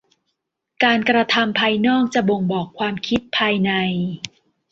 [0.83, 3.71] การกระทำภายนอกจะบ่งบอกความคิดภายใน